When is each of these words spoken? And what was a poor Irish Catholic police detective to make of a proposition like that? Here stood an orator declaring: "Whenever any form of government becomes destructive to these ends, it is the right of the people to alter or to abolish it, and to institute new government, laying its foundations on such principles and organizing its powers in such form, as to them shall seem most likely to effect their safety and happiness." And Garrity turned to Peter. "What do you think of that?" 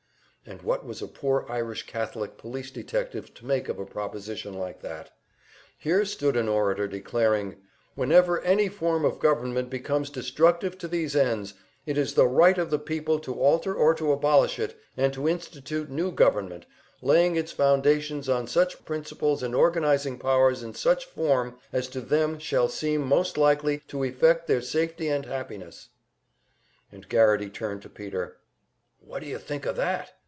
And 0.43 0.63
what 0.63 0.83
was 0.83 1.03
a 1.03 1.07
poor 1.07 1.45
Irish 1.47 1.85
Catholic 1.85 2.35
police 2.35 2.71
detective 2.71 3.31
to 3.35 3.45
make 3.45 3.69
of 3.69 3.77
a 3.77 3.85
proposition 3.85 4.55
like 4.55 4.81
that? 4.81 5.11
Here 5.77 6.03
stood 6.03 6.35
an 6.35 6.49
orator 6.49 6.87
declaring: 6.87 7.57
"Whenever 7.93 8.41
any 8.41 8.67
form 8.67 9.05
of 9.05 9.19
government 9.19 9.69
becomes 9.69 10.09
destructive 10.09 10.79
to 10.79 10.87
these 10.87 11.15
ends, 11.15 11.53
it 11.85 11.95
is 11.95 12.15
the 12.15 12.25
right 12.25 12.57
of 12.57 12.71
the 12.71 12.79
people 12.79 13.19
to 13.19 13.39
alter 13.39 13.75
or 13.75 13.93
to 13.93 14.11
abolish 14.11 14.57
it, 14.57 14.75
and 14.97 15.13
to 15.13 15.29
institute 15.29 15.91
new 15.91 16.11
government, 16.11 16.65
laying 17.03 17.35
its 17.35 17.51
foundations 17.51 18.27
on 18.27 18.47
such 18.47 18.83
principles 18.83 19.43
and 19.43 19.53
organizing 19.53 20.13
its 20.15 20.23
powers 20.23 20.63
in 20.63 20.73
such 20.73 21.05
form, 21.05 21.55
as 21.71 21.87
to 21.89 22.01
them 22.01 22.39
shall 22.39 22.67
seem 22.67 23.05
most 23.05 23.37
likely 23.37 23.77
to 23.87 24.03
effect 24.03 24.47
their 24.47 24.61
safety 24.61 25.07
and 25.07 25.27
happiness." 25.27 25.89
And 26.91 27.07
Garrity 27.07 27.51
turned 27.51 27.83
to 27.83 27.89
Peter. 27.89 28.37
"What 28.99 29.19
do 29.19 29.27
you 29.27 29.37
think 29.37 29.67
of 29.67 29.75
that?" 29.75 30.13